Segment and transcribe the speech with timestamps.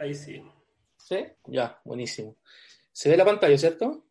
[0.00, 0.42] Ahí sí.
[0.96, 1.16] ¿Sí?
[1.46, 2.38] Ya, buenísimo.
[2.92, 4.06] Se ve la pantalla, ¿cierto?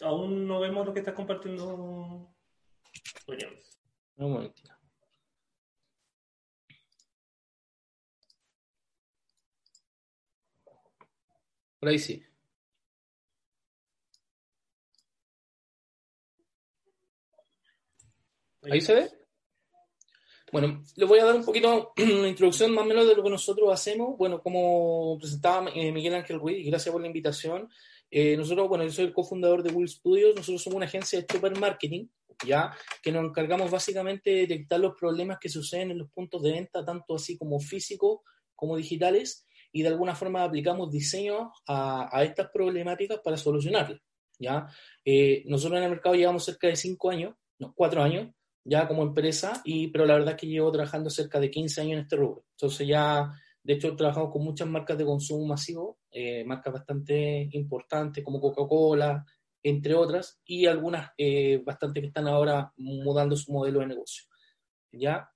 [0.00, 2.34] Aún no vemos lo que estás compartiendo.
[3.26, 3.78] Williams.
[4.16, 4.72] Un momentito.
[11.78, 12.24] Por ahí sí.
[18.62, 19.21] ¿Ahí se ve?
[20.52, 23.30] Bueno, les voy a dar un poquito una introducción más o menos de lo que
[23.30, 24.18] nosotros hacemos.
[24.18, 27.70] Bueno, como presentaba eh, Miguel Ángel Ruiz, gracias por la invitación.
[28.10, 30.36] Eh, nosotros, bueno, yo soy el cofundador de Will Studios.
[30.36, 32.06] Nosotros somos una agencia de super marketing,
[32.46, 32.70] ya
[33.02, 36.84] que nos encargamos básicamente de detectar los problemas que suceden en los puntos de venta,
[36.84, 38.20] tanto así como físicos
[38.54, 44.02] como digitales, y de alguna forma aplicamos diseño a, a estas problemáticas para solucionarlas.
[44.38, 44.68] ¿ya?
[45.02, 48.28] Eh, nosotros en el mercado llevamos cerca de cinco años, no, cuatro años,
[48.64, 51.92] ya como empresa, y, pero la verdad es que llevo trabajando cerca de 15 años
[51.94, 52.44] en este rubro.
[52.52, 53.32] Entonces ya,
[53.62, 59.24] de hecho, trabajamos con muchas marcas de consumo masivo, eh, marcas bastante importantes como Coca-Cola,
[59.62, 64.24] entre otras, y algunas eh, bastante que están ahora mudando su modelo de negocio.
[64.92, 65.30] ¿Ya?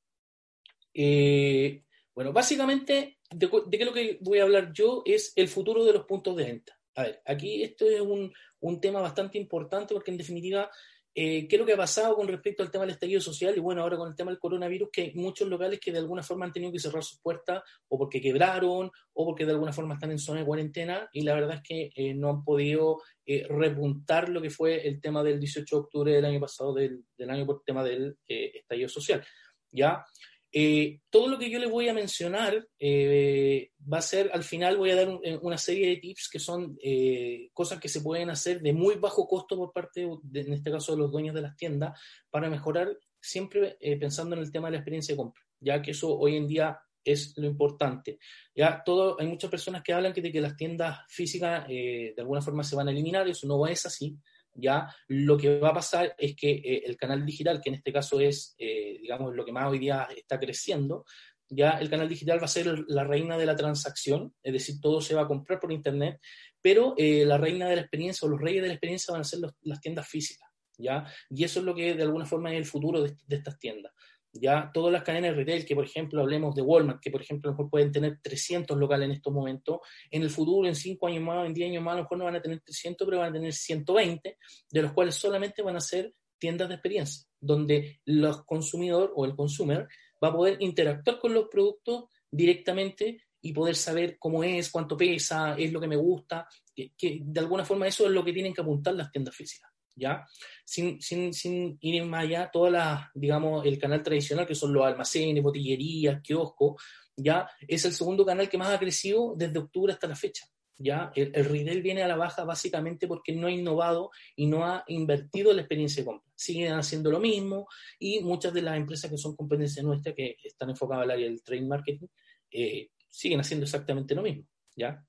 [0.92, 5.84] Eh, bueno, básicamente, de, de qué lo que voy a hablar yo es el futuro
[5.84, 6.78] de los puntos de venta.
[6.94, 10.70] A ver, aquí esto es un, un tema bastante importante porque en definitiva,
[11.18, 13.56] eh, ¿qué es lo que ha pasado con respecto al tema del estallido social?
[13.56, 16.22] Y bueno, ahora con el tema del coronavirus, que hay muchos locales que de alguna
[16.22, 19.94] forma han tenido que cerrar sus puertas o porque quebraron o porque de alguna forma
[19.94, 23.46] están en zona de cuarentena y la verdad es que eh, no han podido eh,
[23.48, 27.30] repuntar lo que fue el tema del 18 de octubre del año pasado, del, del
[27.30, 29.24] año por tema del eh, estallido social.
[29.72, 30.04] ¿Ya?
[30.52, 34.76] Eh, todo lo que yo les voy a mencionar eh, va a ser, al final
[34.78, 38.00] voy a dar un- eh, una serie de tips que son eh, cosas que se
[38.00, 41.34] pueden hacer de muy bajo costo por parte, de, en este caso, de los dueños
[41.34, 45.18] de las tiendas, para mejorar siempre eh, pensando en el tema de la experiencia de
[45.18, 48.18] compra, ya que eso hoy en día es lo importante.
[48.54, 52.22] Ya todo, hay muchas personas que hablan que, de que las tiendas físicas eh, de
[52.22, 54.16] alguna forma se van a eliminar, eso no es así.
[54.56, 57.92] Ya lo que va a pasar es que eh, el canal digital, que en este
[57.92, 61.04] caso es, eh, digamos, lo que más hoy día está creciendo,
[61.48, 65.00] ya el canal digital va a ser la reina de la transacción, es decir, todo
[65.00, 66.18] se va a comprar por internet,
[66.60, 69.24] pero eh, la reina de la experiencia o los reyes de la experiencia van a
[69.24, 71.04] ser las tiendas físicas, ¿ya?
[71.30, 73.92] Y eso es lo que de alguna forma es el futuro de estas tiendas.
[74.40, 77.48] Ya todas las cadenas de retail, que por ejemplo hablemos de Walmart, que por ejemplo
[77.48, 79.78] a lo mejor pueden tener 300 locales en estos momentos,
[80.10, 82.24] en el futuro, en 5 años más, en 10 años más, a lo mejor no
[82.24, 84.38] van a tener 300, pero van a tener 120,
[84.70, 89.34] de los cuales solamente van a ser tiendas de experiencia, donde los consumidor o el
[89.34, 89.88] consumer
[90.22, 95.54] va a poder interactuar con los productos directamente y poder saber cómo es, cuánto pesa,
[95.56, 98.52] es lo que me gusta, que, que de alguna forma eso es lo que tienen
[98.52, 100.26] que apuntar las tiendas físicas, ¿ya?
[100.64, 104.84] Sin, sin, sin ir más allá, toda la, digamos, el canal tradicional, que son los
[104.84, 106.82] almacenes, botillerías, kioscos,
[107.16, 110.46] ya es el segundo canal que más ha crecido desde octubre hasta la fecha.
[110.78, 111.10] ¿ya?
[111.14, 114.84] El, el retail viene a la baja básicamente porque no ha innovado y no ha
[114.88, 116.30] invertido la experiencia de compra.
[116.34, 117.66] Siguen haciendo lo mismo
[117.98, 121.42] y muchas de las empresas que son competencia nuestra, que están enfocadas al área del
[121.42, 122.06] trade marketing,
[122.50, 124.44] eh, siguen haciendo exactamente lo mismo.
[124.76, 125.02] ¿ya?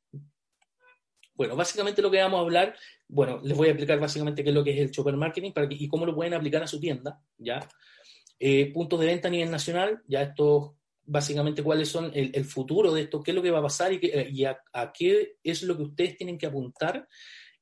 [1.37, 2.75] Bueno, básicamente lo que vamos a hablar,
[3.07, 5.87] bueno, les voy a explicar básicamente qué es lo que es el shopper marketing y
[5.87, 7.59] cómo lo pueden aplicar a su tienda, ¿ya?
[8.39, 13.03] Eh, puntos de venta a nivel nacional, ya esto básicamente cuáles son el, futuro de
[13.03, 14.59] esto, qué es lo que va a pasar y, qué, y a,
[14.91, 17.07] qué es lo que ustedes tienen que apuntar.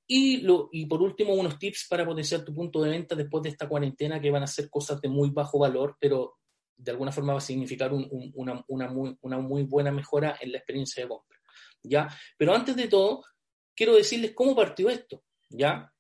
[0.08, 3.50] Y, lo, y por último, unos tips para potenciar tu punto de venta después de
[3.50, 6.38] esta cuarentena, que van a ser cosas de muy bajo valor, pero
[6.78, 10.38] de alguna forma va a significar un, un, una, una, muy, una muy buena mejora
[10.40, 11.38] en la experiencia de compra.
[11.84, 12.08] ¿ya?
[12.38, 13.24] Pero antes de todo,
[13.76, 15.24] quiero decirles cómo partió esto.
[15.50, 15.92] ¿ya?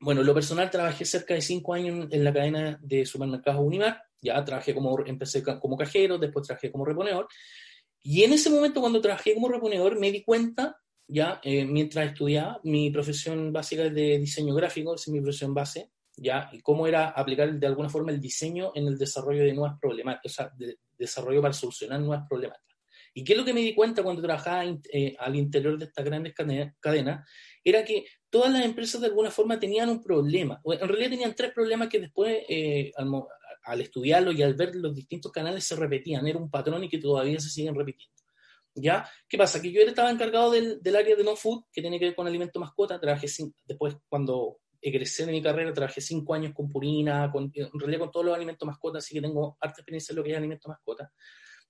[0.00, 4.44] Bueno, lo personal trabajé cerca de cinco años en la cadena de supermercados Unimar, ya
[4.44, 7.28] trabajé como, empecé como cajero, después trabajé como reponedor,
[8.02, 10.76] y en ese momento cuando trabajé como reponedor me di cuenta,
[11.06, 16.50] ya eh, mientras estudiaba, mi profesión básica de diseño gráfico, es mi profesión base, ya,
[16.52, 20.32] y cómo era aplicar de alguna forma el diseño en el desarrollo de nuevas problemáticas,
[20.32, 22.71] o sea, de, desarrollo para solucionar nuevas problemáticas.
[23.14, 26.04] ¿Y qué es lo que me di cuenta cuando trabajaba eh, al interior de estas
[26.04, 26.34] grandes
[26.80, 27.28] cadenas?
[27.62, 30.60] Era que todas las empresas de alguna forma tenían un problema.
[30.64, 33.08] En realidad tenían tres problemas que después, eh, al,
[33.64, 36.98] al estudiarlo y al ver los distintos canales se repetían, era un patrón y que
[36.98, 38.12] todavía se siguen repitiendo.
[38.74, 39.08] ¿Ya?
[39.28, 39.60] ¿Qué pasa?
[39.60, 42.58] Que yo estaba encargado del, área de no food, que tiene que ver con alimento
[42.58, 43.26] mascota, trabajé
[43.66, 48.10] después cuando egresé de mi carrera, trabajé cinco años con Purina, con, en realidad con
[48.10, 51.12] todos los alimentos mascota, así que tengo harta experiencia en lo que es alimento mascota.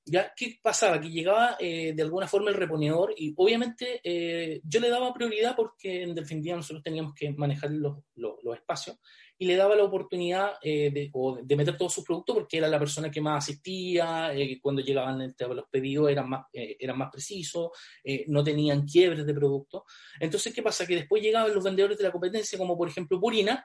[0.04, 0.32] ¿Ya?
[0.34, 1.00] ¿Qué pasaba?
[1.00, 5.54] Que llegaba eh, de alguna forma el reponedor y obviamente eh, yo le daba prioridad
[5.54, 8.98] porque en definitiva nosotros teníamos que manejar los, los, espacios
[9.38, 11.12] y le daba la oportunidad eh, de,
[11.44, 15.68] de, meter todos sus productos porque era la persona que más asistía, cuando llegaban los
[15.70, 17.70] pedidos eran más, eran más precisos,
[18.26, 19.82] no tenían quiebres de productos.
[20.18, 20.86] Entonces, ¿qué pasa?
[20.86, 23.64] Que después llegaban los vendedores de la competencia, como por ejemplo Purina,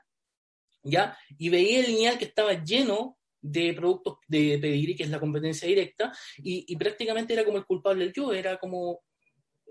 [0.83, 1.17] ¿ya?
[1.37, 3.16] Y veía el lineal que estaba lleno
[3.49, 8.11] de productos de pedir que es la competencia directa, y, prácticamente era como el culpable
[8.15, 9.01] yo, era como, o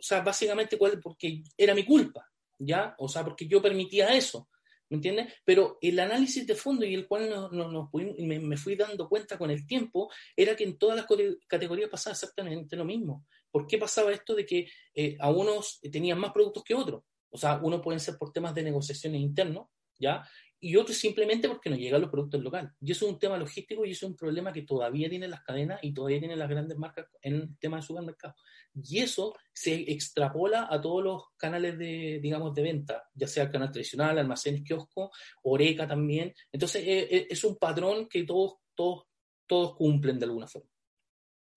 [0.00, 2.26] sea, básicamente cuál, porque era mi culpa,
[2.58, 2.94] ¿ya?
[2.98, 4.48] O sea, porque yo permitía eso,
[4.88, 5.34] ¿me entiendes?
[5.44, 9.50] Pero el análisis de fondo y el cual no, no, me, fui dando cuenta con
[9.50, 11.06] el tiempo era que en todas las
[11.46, 13.26] categorías pasaba exactamente lo mismo.
[13.50, 17.02] ¿Por qué pasaba esto de que eh, a unos tenían más productos que otros?
[17.30, 19.68] O sea, unos pueden ser por temas de negociaciones internos,
[19.98, 20.22] ¿ya?
[20.60, 22.72] Y otros simplemente porque no llegan los productos locales.
[22.80, 25.42] Y eso es un tema logístico y eso es un problema que todavía tienen las
[25.42, 28.34] cadenas y todavía tienen las grandes marcas en el tema de supermercado.
[28.74, 33.50] Y eso se extrapola a todos los canales de, digamos, de venta, ya sea el
[33.50, 35.10] canal tradicional, almacenes, kiosco,
[35.42, 36.34] Oreca también.
[36.50, 39.04] Entonces, eh, eh, es un patrón que todos, todos,
[39.46, 40.70] todos cumplen de alguna forma.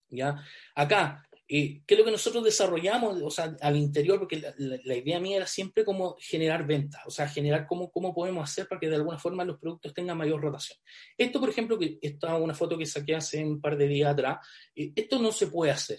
[0.08, 0.44] ¿Ya?
[0.74, 4.20] Acá, ¿Qué es lo que nosotros desarrollamos, o sea, al interior?
[4.20, 8.48] Porque la, idea mía era siempre como generar ventas, o sea, generar cómo, cómo podemos
[8.48, 10.78] hacer para que de alguna forma los productos tengan mayor rotación.
[11.18, 14.12] Esto, por ejemplo, que esta es una foto que saqué hace un par de días
[14.12, 15.98] atrás, eh, esto no se puede hacer,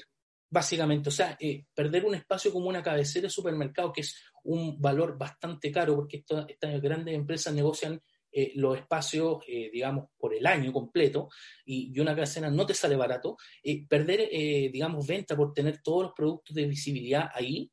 [0.50, 1.10] básicamente.
[1.10, 5.18] O sea, eh, perder un espacio como una cabecera de supermercado, que es un valor
[5.18, 8.02] bastante caro, porque estas grandes empresas negocian
[8.32, 11.30] eh, los espacios, eh, digamos, por el año completo,
[11.66, 14.30] y, una cadena no te sale barato, eh, perder,
[14.72, 17.72] digamos, venta por tener todos los productos de visibilidad ahí,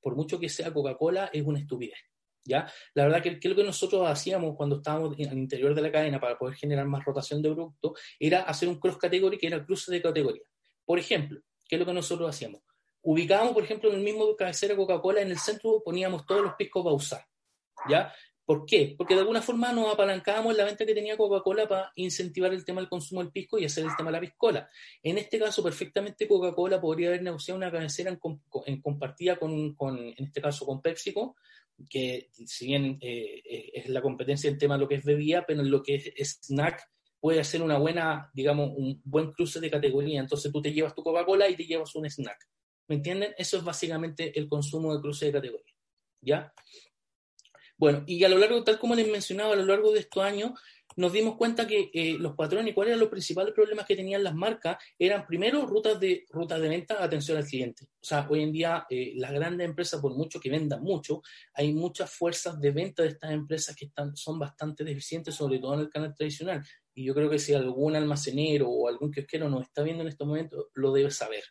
[0.00, 1.98] por mucho que sea Coca-Cola, es una estupidez.
[2.44, 2.70] ¿Ya?
[2.94, 6.20] La verdad que, que, lo que nosotros hacíamos cuando estábamos al interior de la cadena
[6.20, 9.92] para poder generar más rotación de productos era hacer un cross category que era cruce
[9.92, 10.42] de categoría.
[10.84, 12.62] Por ejemplo, ¿qué es lo que nosotros hacíamos?
[13.02, 16.84] Ubicábamos, por ejemplo, en el mismo cabecera Coca-Cola, en el centro poníamos todos los piscos
[16.92, 17.24] usar.
[17.88, 18.12] ¿Ya?
[18.44, 18.94] ¿Por qué?
[18.98, 22.80] Porque de alguna forma nos apalancábamos la venta que tenía Coca-Cola para incentivar el tema
[22.80, 24.68] del consumo del pisco y hacer el tema de la piscola.
[25.02, 28.10] En este caso, perfectamente Coca-Cola podría haber negociado una cabecera
[28.66, 31.36] en, compartida con, en este caso, con PepsiCo,
[31.88, 35.44] que si bien eh, eh, es la competencia en tema de lo que es bebida,
[35.46, 36.82] pero en lo que es, snack
[37.20, 40.20] puede hacer una buena, digamos, un buen cruce de categoría.
[40.20, 42.48] Entonces tú te llevas tu Coca-Cola y te llevas un snack.
[42.88, 43.32] ¿Me entienden?
[43.38, 45.74] Eso es básicamente el consumo de cruce de categoría.
[46.20, 46.52] ¿Ya?
[47.82, 50.52] Bueno, y a lo largo, tal como les mencionaba, a lo largo de estos años,
[50.94, 54.36] nos dimos cuenta que eh, los patrones, cuáles eran los principales problemas que tenían las
[54.36, 57.86] marcas, eran primero rutas de, rutas de venta, atención al cliente.
[57.86, 61.22] O sea, hoy en día eh, las grandes empresas, por mucho que vendan mucho,
[61.54, 65.74] hay muchas fuerzas de venta de estas empresas que están, son bastante deficientes, sobre todo
[65.74, 66.64] en el canal tradicional.
[66.94, 70.28] Y yo creo que si algún almacenero o algún kiosquero nos está viendo en estos
[70.28, 71.42] momentos, lo debe saber.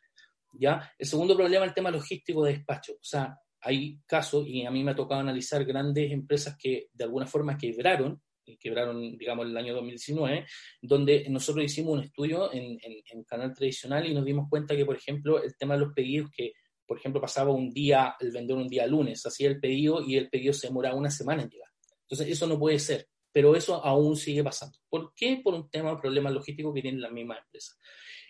[0.54, 0.94] ¿ya?
[0.98, 2.94] El segundo problema es el tema logístico de despacho.
[2.94, 7.04] O sea, hay casos, y a mí me ha tocado analizar grandes empresas que de
[7.04, 8.22] alguna forma quebraron,
[8.60, 10.46] quebraron, digamos, el año 2019,
[10.82, 14.96] donde nosotros hicimos un estudio en, en, canal tradicional y nos dimos cuenta que, por
[14.96, 16.54] ejemplo, el tema de los pedidos que,
[16.86, 20.30] por ejemplo, pasaba un día, el vendedor un día lunes, hacía el pedido y el
[20.30, 21.70] pedido se demoraba una semana en llegar.
[22.02, 24.78] Entonces, eso no puede ser, pero eso aún sigue pasando.
[24.90, 25.42] ¿Por qué?
[25.44, 27.78] Por un tema, problema logístico que tienen las mismas empresas.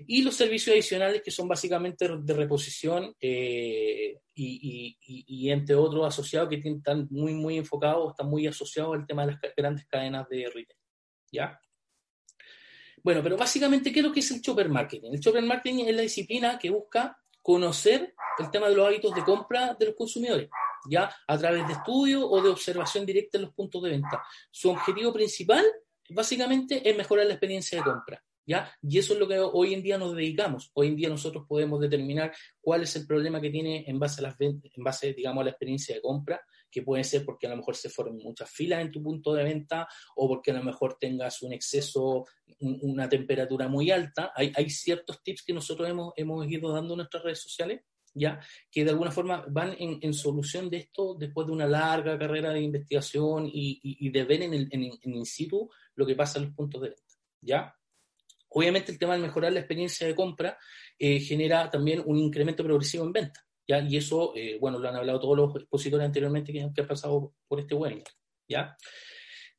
[0.08, 6.62] Y los servicios adicionales que son básicamente de reposición eh, y, entre otros asociados que
[6.63, 10.79] están muy, muy enfocados, están muy asociados al tema de las grandes cadenas de retail.
[11.31, 11.60] ¿Ya?
[13.03, 15.12] Bueno, pero básicamente, ¿qué es lo que es el chopper marketing?
[15.13, 19.24] El chopper marketing es la disciplina que busca conocer el tema de los hábitos de
[19.24, 20.50] compra de los consumidores,
[20.90, 24.24] ya a través de estudio o de observación directa en los puntos de venta.
[24.50, 25.66] Su objetivo principal,
[26.10, 28.24] básicamente, es mejorar la experiencia de compra.
[28.82, 30.72] Y eso es lo que hoy en día nos dedicamos.
[30.74, 34.24] Hoy en día nosotros podemos determinar cuál es el problema que tiene en base a
[34.24, 37.58] las en base, digamos, a la experiencia de compra, que puede ser porque a lo
[37.58, 40.98] mejor se formen muchas filas en tu punto de venta o porque a lo mejor
[41.00, 42.26] tengas un exceso,
[42.60, 44.32] una temperatura muy alta.
[44.36, 47.82] Hay, hay ciertos tips que nosotros hemos, hemos ido dando en nuestras redes sociales
[48.13, 48.39] ¿ya?
[48.70, 52.62] que de alguna forma van en, solución de esto después de una larga carrera de
[52.62, 56.89] investigación y, de ver en, el, in situ lo que pasa en los puntos de
[56.89, 57.03] venta.
[57.41, 57.75] ¿ya?
[58.50, 60.58] Obviamente el tema de mejorar la experiencia de compra
[61.00, 63.46] eh, genera también un incremento progresivo en venta.
[63.68, 63.80] ¿ya?
[63.82, 67.60] Y eso, eh, bueno, lo han hablado todos los expositores anteriormente que, han pasado por
[67.60, 68.12] este webinar.
[68.48, 68.75] ¿ya?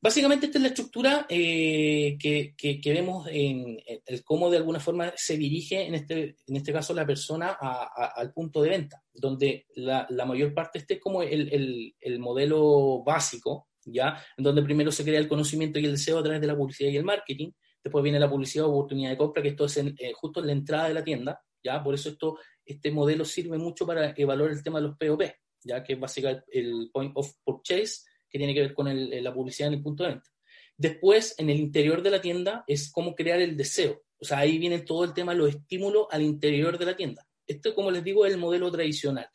[0.03, 5.13] Básicamente esta es la estructura eh, que, que, vemos en, el cómo de alguna forma
[5.15, 10.05] se dirige, en este, en este caso, la persona al punto de venta, donde la,
[10.27, 14.21] mayor parte esté como el, el, el, modelo básico, ¿ya?
[14.35, 16.89] En donde primero se crea el conocimiento y el deseo a través de la publicidad
[16.89, 20.11] y el marketing, después viene la publicidad o oportunidad de compra, que esto es eh,
[20.13, 21.81] justo en la entrada de la tienda, ¿ya?
[21.81, 25.21] Por eso esto, este modelo sirve mucho para evaluar el tema de los POP,
[25.63, 25.81] ¿ya?
[25.81, 28.01] Que es básicamente el Point of Purchase,
[28.33, 30.29] que tiene que ver con la publicidad en el punto de venta.
[30.75, 34.01] Después, en el interior de la tienda, es cómo crear el deseo.
[34.17, 37.27] O sea, ahí viene todo el tema los estímulos al interior de la tienda.
[37.45, 39.29] Esto, como les digo, es el modelo tradicional.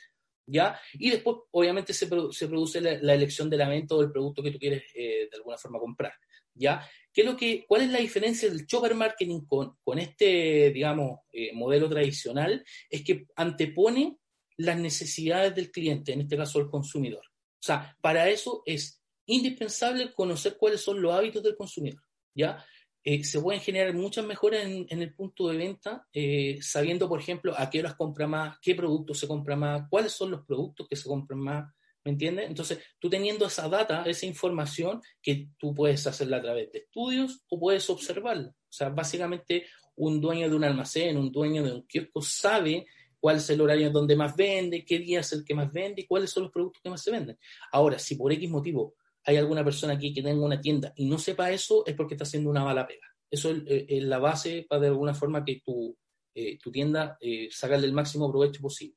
[0.46, 0.80] ¿Ya?
[0.94, 4.58] Y después, obviamente, se, produce la, elección de la venta o del producto que tú
[4.58, 6.14] quieres eh, de alguna forma comprar.
[6.54, 6.84] ¿Ya?
[7.12, 11.20] ¿Qué es lo que, ¿Cuál es la diferencia del shopper marketing con, con este, digamos,
[11.32, 12.64] eh, modelo tradicional?
[12.90, 14.18] Es que antepone
[14.56, 17.27] las necesidades del cliente, en este caso el consumidor.
[17.60, 22.02] O sea, para eso es indispensable conocer cuáles son los hábitos del consumidor,
[22.34, 22.64] ¿ya?
[23.04, 27.54] Eh, se pueden generar muchas mejoras en, el punto de venta, eh, sabiendo, por ejemplo,
[27.56, 30.96] a qué horas compra más, qué productos se compra más, cuáles son los productos que
[30.96, 31.72] se compran más,
[32.04, 32.48] ¿me entiendes?
[32.48, 37.42] Entonces, tú teniendo esa data, esa información, que tú puedes hacerla a través de estudios
[37.48, 38.48] o puedes observarla.
[38.48, 42.86] O sea, básicamente, un dueño de un almacén, un dueño de un kiosco sabe
[43.20, 46.06] cuál es el horario donde más vende, qué día es el que más vende y
[46.06, 47.38] cuáles son los productos que más se venden.
[47.72, 48.94] Ahora, si por X motivo
[49.24, 52.24] hay alguna persona aquí que tenga una tienda y no sepa eso, es porque está
[52.24, 53.06] haciendo una mala pega.
[53.30, 55.96] Eso es, eh, la base para de alguna forma que tu,
[56.34, 58.96] eh, tu tienda eh, el máximo provecho posible.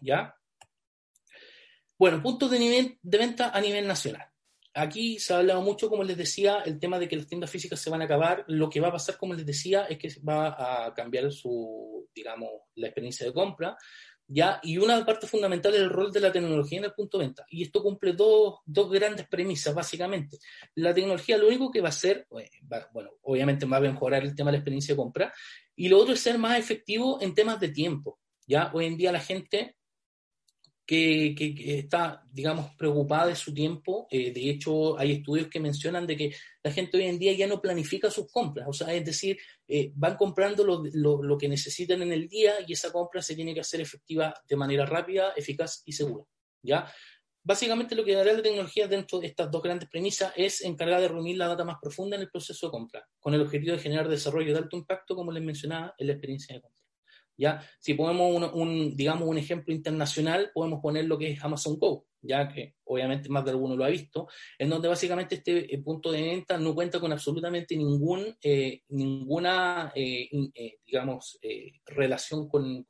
[0.00, 0.34] ¿Ya?
[1.98, 4.31] Bueno, puntos de, nivel, de venta a nivel nacional.
[4.74, 7.78] Aquí se ha hablado mucho, como les decía, el tema de que las tiendas físicas
[7.80, 8.44] se van a acabar.
[8.48, 12.50] Lo que va a pasar, como les decía, es que va a cambiar su, digamos,
[12.76, 13.76] la experiencia de compra.
[14.26, 14.60] ¿ya?
[14.62, 17.44] Y una parte fundamental es el rol de la tecnología en el punto de venta.
[17.50, 20.38] Y esto cumple dos, dos grandes premisas, básicamente.
[20.76, 22.48] La tecnología lo único que va a hacer, eh,
[22.92, 25.34] bueno, obviamente va a mejorar el tema de la experiencia de compra.
[25.76, 28.18] Y lo otro es ser más efectivo en temas de tiempo.
[28.46, 28.70] ¿ya?
[28.72, 29.76] Hoy en día la gente
[30.86, 31.34] que,
[31.78, 34.06] está, digamos, preocupada de su tiempo.
[34.10, 37.46] Eh, de hecho, hay estudios que mencionan de que la gente hoy en día ya
[37.46, 40.82] no planifica sus compras, o sea, es decir, eh, van comprando lo,
[41.22, 44.56] lo, que necesitan en el día y esa compra se tiene que hacer efectiva de
[44.56, 46.24] manera rápida, eficaz y segura.
[46.62, 46.92] ¿ya?
[47.44, 51.08] Básicamente lo que dará la tecnología dentro de estas dos grandes premisas es encargar de
[51.08, 54.08] reunir la data más profunda en el proceso de compra, con el objetivo de generar
[54.08, 56.81] desarrollo de alto impacto, como les mencionaba, en la experiencia de compra.
[57.36, 57.62] ¿Ya?
[57.78, 62.48] Si ponemos un, digamos, un ejemplo internacional, podemos poner lo que es Amazon Go, ya
[62.48, 66.22] que obviamente más de alguno lo ha visto, en donde básicamente este eh, punto de
[66.22, 70.28] venta no cuenta con absolutamente ningún, eh, ninguna, eh,
[70.86, 71.38] digamos,
[71.86, 72.84] relación con,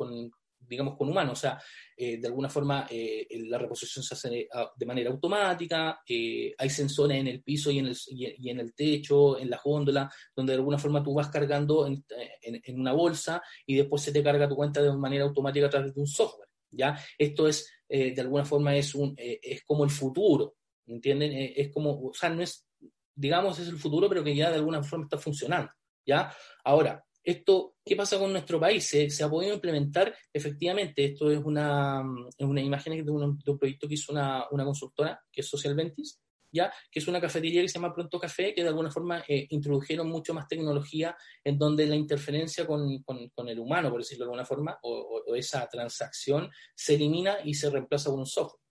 [0.72, 1.38] digamos, con humanos.
[1.38, 1.62] O sea,
[1.96, 6.70] eh, de alguna forma eh, la reposición se hace ah, de manera automática, eh, hay
[6.70, 10.52] sensores en el piso y en el, y en el techo, en la góndola, donde
[10.52, 12.04] de alguna forma tú vas cargando en,
[12.40, 15.94] en, una bolsa y después se te carga tu cuenta de manera automática a través
[15.94, 16.48] de un software.
[16.70, 16.98] ¿ya?
[17.18, 21.32] Esto es, de alguna forma, es, un, es como el futuro, ¿entienden?
[21.54, 22.66] es como, o sea, no es,
[23.14, 25.70] digamos, es el futuro, pero que ya de alguna forma está funcionando.
[26.06, 26.34] ¿ya?
[26.64, 28.84] Ahora, esto, ¿qué pasa con nuestro país?
[28.88, 30.14] ¿Se, ha podido implementar?
[30.32, 32.02] Efectivamente, esto es una,
[32.36, 35.48] es una imagen de un, de un, proyecto que hizo una, una, consultora, que es
[35.48, 36.20] Social Ventis,
[36.52, 36.72] ¿ya?
[36.90, 40.08] que es una cafetería que se llama Pronto Café, que de alguna forma eh, introdujeron
[40.08, 44.28] mucho más tecnología en donde la interferencia con, con, con el humano, por decirlo de
[44.30, 48.61] alguna forma, o, esa transacción se elimina y se reemplaza con un software.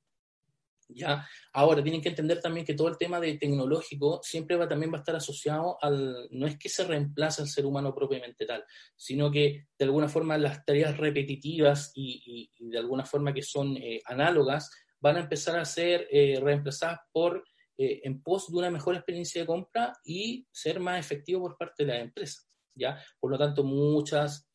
[0.94, 1.28] ¿Ya?
[1.54, 4.98] Ahora, tienen que entender también que todo el tema de tecnológico siempre va, también va
[4.98, 8.64] a estar asociado al, no es que se reemplace al ser humano propiamente tal,
[8.96, 14.02] sino que de alguna forma las tareas repetitivas y, de alguna forma que son eh,
[14.06, 17.44] análogas van a empezar a ser eh, reemplazadas por,
[17.78, 21.86] eh, en pos de una mejor experiencia de compra y ser más efectivo por parte
[21.86, 22.42] de la empresa,
[22.76, 23.02] ¿ya?
[23.20, 24.48] Por lo tanto, muchas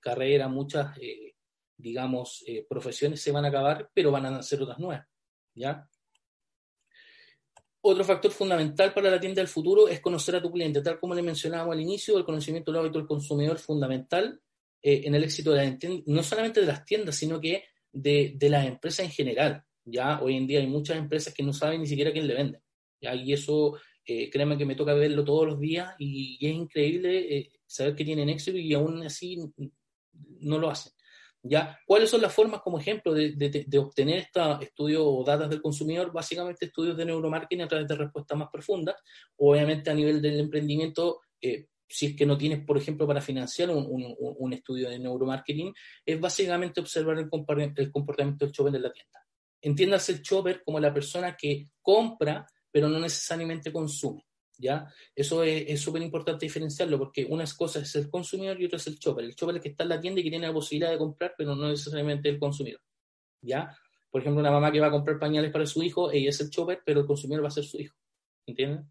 [0.00, 0.94] carreras, muchas,
[1.76, 5.06] digamos, profesiones se van a acabar, pero van a ser otras nuevas.
[5.56, 5.88] ¿Ya?
[7.80, 11.14] Otro factor fundamental para la tienda del futuro es conocer a tu cliente, tal como
[11.14, 14.40] le mencionábamos al inicio, el conocimiento del hábito del consumidor fundamental
[14.82, 18.48] eh, en el éxito de la no solamente de las tiendas, sino que de, de,
[18.48, 19.64] las empresas en general.
[19.84, 22.60] Ya hoy en día hay muchas empresas que no saben ni siquiera quién le vende.
[23.00, 27.52] Y eso, eh, créanme que me toca verlo todos los días y, es increíble eh,
[27.66, 29.38] saber que tienen éxito y aún así
[30.40, 30.92] no lo hacen.
[31.48, 31.78] ¿Ya?
[31.86, 36.12] ¿Cuáles son las formas, como ejemplo, de, obtener estos estudios o datos del consumidor?
[36.12, 38.96] Básicamente estudios de neuromarketing a través de respuestas más profundas.
[39.36, 43.70] Obviamente a nivel del emprendimiento, eh, si es que no tienes, por ejemplo, para financiar
[43.70, 45.72] un, estudio de neuromarketing,
[46.04, 47.28] es básicamente observar el,
[47.76, 49.26] el comportamiento del shopper en la tienda.
[49.60, 54.24] Entiéndase el shopper como la persona que compra, pero no necesariamente consume.
[54.58, 54.92] ¿Ya?
[55.14, 58.98] Eso es súper importante diferenciarlo porque una cosa es el consumidor y otra es el
[58.98, 59.24] chopper.
[59.24, 60.98] El chopper es el que está en la tienda y que tiene la posibilidad de
[60.98, 62.80] comprar, pero no necesariamente el consumidor,
[63.42, 63.76] ¿ya?
[64.10, 66.50] Por ejemplo, una mamá que va a comprar pañales para su hijo, ella es el
[66.50, 67.94] chopper, pero el consumidor va a ser su hijo,
[68.46, 68.90] ¿entienden?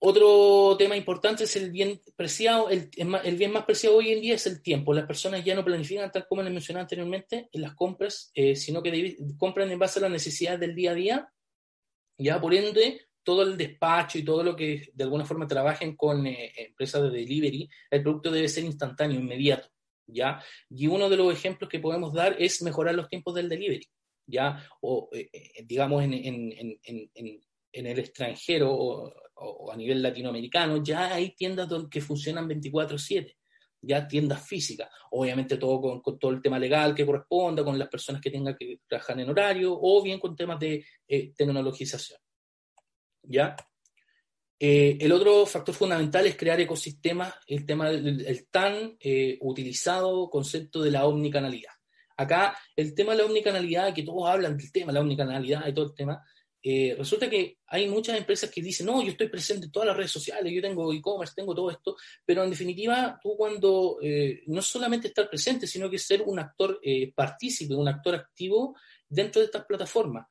[0.00, 2.88] Otro tema importante es el bien preciado, el,
[3.36, 4.94] bien más preciado hoy en día es el tiempo.
[4.94, 8.80] Las personas ya no planifican, tal como les mencioné anteriormente, en las compras, eh, sino
[8.80, 11.32] que compran en base a las necesidades del día a día.
[12.16, 16.26] Ya por ende, todo el despacho y todo lo que de alguna forma trabajen con
[16.26, 19.68] eh, empresas de delivery, el producto debe ser instantáneo, inmediato.
[20.06, 20.42] ¿ya?
[20.70, 23.86] Y uno de los ejemplos que podemos dar es mejorar los tiempos del delivery.
[24.26, 24.66] ¿ya?
[24.80, 25.28] O, eh,
[25.66, 26.14] digamos, en,
[27.70, 33.36] el extranjero o o, a nivel latinoamericano, ya hay tiendas que funcionan 24/7,
[33.82, 38.22] ya tiendas físicas, obviamente todo con, todo el tema legal que corresponda, con las personas
[38.22, 42.18] que tengan que trabajar en horario, o bien con temas de eh, tecnologización.
[43.28, 43.54] ¿Ya?
[44.58, 50.82] Eh, el otro factor fundamental es crear ecosistemas, el tema del tan eh, utilizado concepto
[50.82, 51.72] de la omnicanalidad.
[52.16, 55.86] Acá el tema de la omnicanalidad, que todos hablan del tema la omnicanalidad y todo
[55.86, 56.20] el tema,
[56.60, 59.96] eh, resulta que hay muchas empresas que dicen, no, yo estoy presente en todas las
[59.96, 64.60] redes sociales, yo tengo e-commerce, tengo todo esto, pero en definitiva, tú cuando eh, no
[64.60, 66.80] solamente estar presente, sino que ser un actor
[67.14, 68.74] partícipe, un actor activo
[69.08, 70.26] dentro de estas plataformas.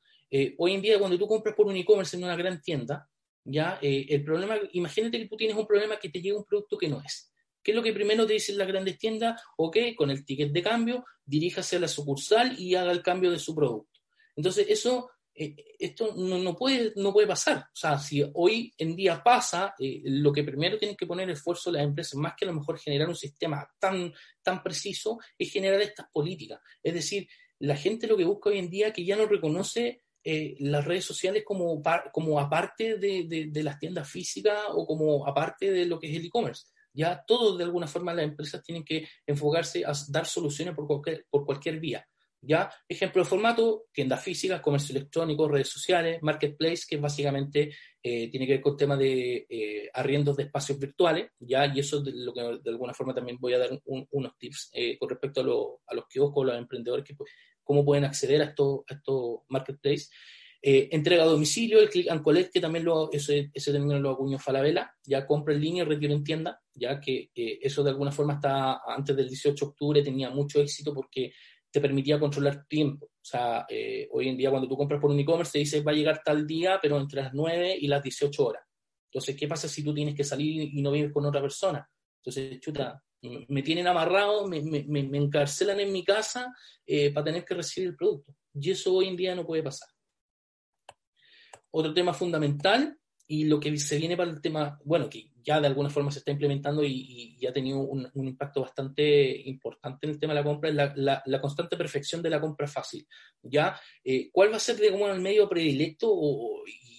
[0.58, 3.10] Hoy en día, cuando tú compras por un e-commerce en una gran tienda,
[3.44, 6.90] ya el problema, imagínate que tú tienes un problema que te llega un producto que
[6.90, 7.32] no es.
[7.64, 9.42] ¿Qué es lo que primero te dicen las grandes tiendas?
[9.58, 13.40] Ok, con el ticket de cambio, diríjase a la sucursal y haga el cambio de
[13.40, 14.00] su producto.
[14.36, 17.58] Entonces, eso eh, esto no, puede, no puede pasar.
[17.58, 21.72] O sea, si hoy en día pasa, eh, lo que primero tienen que poner esfuerzo
[21.72, 25.80] las empresas, más que a lo mejor generar un sistema tan, tan preciso, es generar
[25.82, 26.60] estas políticas.
[26.82, 27.28] Es decir,
[27.60, 31.06] la gente lo que busca hoy en día que ya no reconoce eh, las redes
[31.06, 31.82] sociales como,
[32.12, 36.26] como aparte de, de, las tiendas físicas o como aparte de lo que es el
[36.26, 36.66] e-commerce.
[36.92, 41.26] Ya todos, de alguna forma, las empresas tienen que enfocarse a dar soluciones por cualquier,
[41.30, 42.06] por cualquier vía.
[42.42, 42.70] ¿ya?
[42.90, 48.54] Ejemplo de formato, tiendas físicas, comercio electrónico, redes sociales, marketplace, que básicamente eh, tiene que
[48.56, 51.74] ver con temas de eh, arriendos de espacios virtuales, ¿ya?
[51.74, 55.40] Y eso lo que de alguna forma también voy a dar unos tips con respecto
[55.40, 57.32] a, los kioscos, los emprendedores, que, pues,
[57.68, 60.10] cómo pueden acceder a estos a estos marketplaces.
[60.62, 64.40] entrega a domicilio, el click and collect, que también lo, ese, ese término lo acuñó
[64.40, 68.34] Falabella, ya compra en línea y retiro en tienda, ya que eso de alguna forma
[68.34, 71.32] está antes del 18 de octubre tenía mucho éxito porque
[71.72, 73.06] te permitía controlar tiempo.
[73.06, 75.92] O sea, eh, hoy en día cuando tú compras por un e-commerce te dice va
[75.92, 78.64] a llegar tal día, pero entre las 9 y las 18 horas.
[79.12, 81.88] Entonces, ¿qué pasa si tú tienes que salir y no vives con otra persona?
[82.22, 83.02] Entonces, chuta,
[83.48, 86.54] me tienen amarrado, me, me, encarcelan en mi casa
[86.86, 88.36] eh, para tener que recibir el producto.
[88.54, 89.90] Y eso hoy en día no puede pasar.
[91.72, 95.68] Otro tema fundamental y lo que se viene para el tema, bueno, que ya de
[95.68, 100.34] alguna forma se está implementando y, ha tenido un, impacto bastante importante en el tema
[100.34, 103.08] de la compra, es la, constante perfección de la compra fácil.
[103.42, 103.80] ¿ya?
[104.04, 106.14] Eh, ¿Cuál va a ser, digamos, el medio predilecto?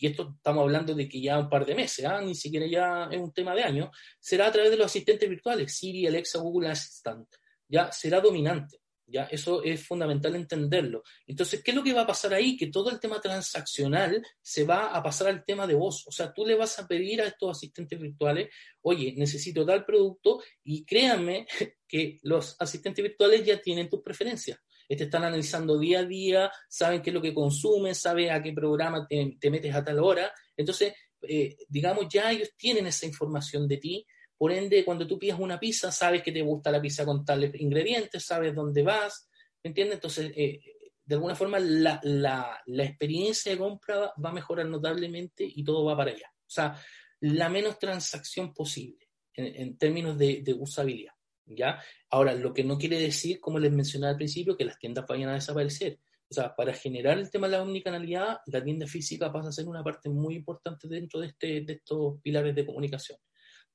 [0.01, 2.21] Y esto estamos hablando de que ya un par de meses, ¿ah?
[2.21, 5.77] ni siquiera ya es un tema de años, será a través de los asistentes virtuales,
[5.77, 7.29] Siri, Alexa, Google Assistant.
[7.69, 8.79] Ya será dominante.
[9.09, 9.25] ¿ya?
[9.25, 11.03] Eso es fundamental entenderlo.
[11.27, 12.57] Entonces, ¿qué es lo que va a pasar ahí?
[12.57, 16.07] Que todo el tema transaccional se va a pasar al tema de voz.
[16.07, 18.49] O sea, tú le vas a pedir a estos asistentes virtuales,
[18.83, 21.47] oye, necesito tal producto y créanme
[21.89, 24.59] que los asistentes virtuales ya tienen tus preferencias.
[24.89, 28.53] Te están analizando día a día, saben qué es lo que consumes, saben a qué
[28.53, 30.33] programa te, metes a tal hora.
[30.57, 34.07] Entonces, eh, digamos, ya ellos tienen esa información de ti
[34.39, 37.53] por ende, cuando tú pidas una pizza, sabes que te gusta la pizza con tales
[37.61, 39.29] ingredientes, sabes dónde vas,
[39.65, 39.97] ¿me entiendes?
[39.97, 40.61] Entonces, eh,
[41.05, 46.13] de alguna forma, la, experiencia de compra va a mejorar notablemente y todo va para
[46.13, 46.33] allá.
[46.47, 46.81] O sea,
[47.21, 51.15] la menos transacción posible en, términos de, usabilidad.
[51.49, 51.83] ¿Ya?
[52.11, 55.31] Ahora, lo que no quiere decir, como les mencioné al principio, que las tiendas vayan
[55.31, 55.99] a desaparecer.
[56.31, 59.67] O sea, para generar el tema de la omnicanalidad, la tienda física pasa a ser
[59.67, 63.19] una parte muy importante dentro de, este, de estos pilares de comunicación.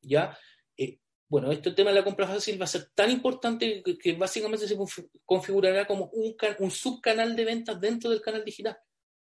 [0.04, 0.38] ¿ya?
[0.78, 4.68] Eh, bueno, este tema de la compra fácil va a ser tan importante que, básicamente
[4.68, 4.78] se
[5.26, 8.78] configurará como un, un, subcanal de ventas dentro del canal digital,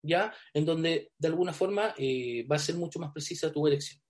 [0.03, 0.35] ¿ya?
[0.53, 4.01] En donde de alguna forma eh, va a ser mucho más precisa tu elección.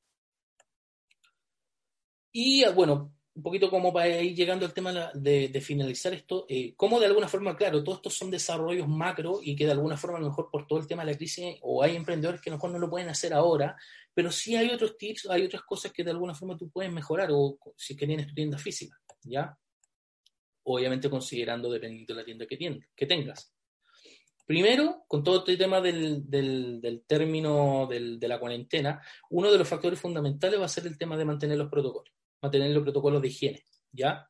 [2.32, 7.00] Y bueno, un poquito como para ir llegando al tema de, finalizar esto, eh, cómo
[7.00, 10.20] de alguna forma, claro, todos estos son desarrollos macro y que de alguna forma a
[10.20, 12.58] lo mejor por todo el tema de la crisis o hay emprendedores que a lo
[12.58, 13.76] mejor no lo pueden hacer ahora,
[14.12, 17.30] pero sí hay otros tips, hay otras cosas que de alguna forma tú puedes mejorar
[17.32, 19.56] o si que tienes tu tienda física, ¿ya?
[20.64, 23.54] Obviamente considerando dependiendo de la tienda que, tengas.
[24.44, 29.98] Primero, con todo este tema del, del, término de la cuarentena, uno de los factores
[29.98, 33.64] fundamentales va a ser el tema de mantener los protocolos, mantener los protocolos de higiene,
[33.92, 34.28] ¿ya?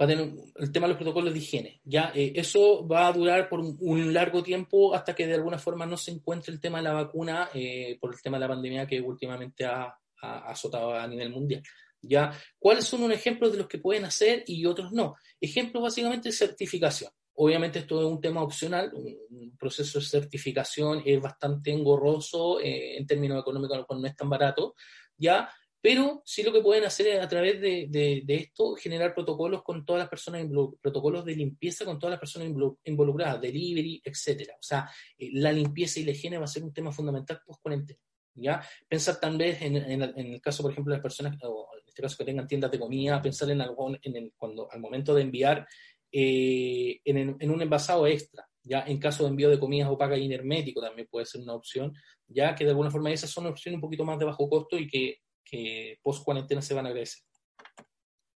[0.00, 2.12] Va a tener el tema de los protocolos de higiene, ¿ya?
[2.14, 5.96] Eh, eso va a durar por un, largo tiempo hasta que de alguna forma no
[5.96, 9.00] se encuentre el tema de la vacuna eh, por el tema de la pandemia que
[9.00, 11.62] últimamente ha, azotado a nivel mundial.
[12.02, 12.32] ¿ya?
[12.58, 15.16] ¿Cuáles son un ejemplo de los que pueden hacer y otros no?
[15.40, 17.10] Ejemplo básicamente de certificación.
[17.42, 23.06] Obviamente esto es un tema opcional, un proceso de certificación es bastante engorroso eh, en
[23.06, 24.74] términos económicos, no es tan barato,
[25.16, 25.48] ¿ya?
[25.80, 29.86] Pero sí lo que pueden hacer es a través de, de, esto generar protocolos con
[29.86, 30.46] todas las personas,
[30.82, 32.48] protocolos de limpieza con todas las personas
[32.84, 34.56] involucradas, delivery, etcétera.
[34.58, 37.62] O sea, eh, la limpieza y la higiene va a ser un tema fundamental post
[37.62, 38.00] cuarentena.
[38.34, 38.62] ¿ya?
[38.86, 40.02] Pensar también en, en,
[40.34, 42.78] el caso, por ejemplo, de las personas, o en este caso que tengan tiendas de
[42.78, 45.66] comida, pensar en algo, en el, cuando, al momento de enviar
[46.12, 50.32] eh, en, en, un envasado extra, ya en caso de envío de comidas opacas y
[50.32, 51.94] hermético también puede ser una opción,
[52.26, 54.86] ya que de alguna forma esas son opciones un poquito más de bajo costo y
[54.86, 57.22] que, que post cuarentena se van a agradecer.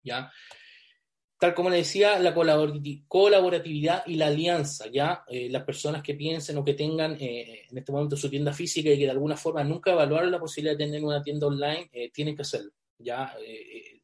[0.02, 0.30] ¿Ya?
[1.44, 5.24] tal como le decía, la colaboratividad y la alianza, ¿ya?
[5.28, 8.90] Eh, las personas que piensen o que tengan eh, en este momento su tienda física
[8.90, 12.10] y que de alguna forma nunca evaluaron la posibilidad de tener una tienda online, eh,
[12.12, 13.34] tienen que hacerlo, ¿ya?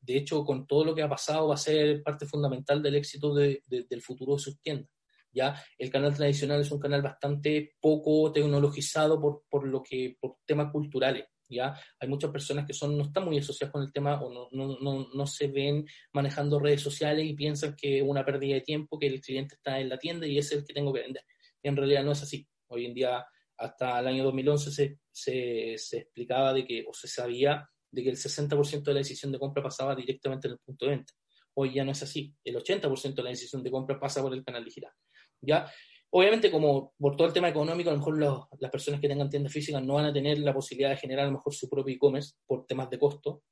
[0.00, 3.34] De hecho, con todo lo que ha pasado va a ser parte fundamental del éxito
[3.34, 4.90] del futuro de sus tiendas.
[5.32, 5.54] ¿Ya?
[5.78, 10.72] El canal tradicional es un canal bastante poco tecnologizado por, por, lo que, por temas
[10.72, 11.26] culturales.
[11.48, 11.72] ¿ya?
[12.00, 14.76] Hay muchas personas que son, no están muy asociadas con el tema o no, no,
[14.80, 18.98] no, no se ven manejando redes sociales y piensan que es una pérdida de tiempo,
[18.98, 21.22] que el cliente está en la tienda y es el que tengo que vender.
[21.62, 22.48] en realidad no es así.
[22.66, 23.24] Hoy en día,
[23.56, 28.10] hasta el año 2011 se, se, se explicaba de que, o se sabía de que
[28.10, 31.12] el 60% de la decisión de compra pasaba directamente en el punto de venta.
[31.54, 32.34] Hoy ya no es así.
[32.44, 34.92] El 80% de la decisión de compra pasa por el canal digital.
[35.40, 35.70] ¿Ya?
[36.12, 39.52] Obviamente, como por todo el tema económico, a lo mejor las personas que tengan tiendas
[39.52, 42.34] físicas no van a tener la posibilidad de generar a lo mejor su propio e-commerce
[42.46, 43.44] por temas de costo.